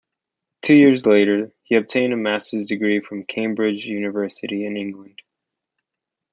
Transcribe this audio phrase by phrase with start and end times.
[0.63, 5.21] Two years later, he obtained a Master's degree from Cambridge University in England.